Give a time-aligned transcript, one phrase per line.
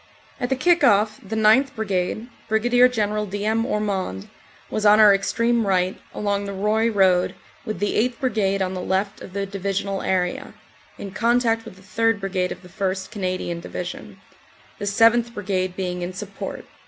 [0.39, 1.75] At the kick off the 9th.
[1.75, 2.91] Brigade, Brig.
[2.91, 3.45] General D.
[3.45, 3.67] M.
[3.67, 4.29] Ormond,
[4.71, 7.35] was on our extreme right, along the Roye road,
[7.65, 8.19] with the 8th.
[8.19, 10.55] Brigade on the left of the Divisional area
[10.97, 12.19] (in contact with the 3rd.
[12.19, 13.11] Brigade of the 1st.
[13.11, 14.19] Canadian Division),
[14.79, 15.35] the 7th.
[15.35, 16.65] Brigade being in support.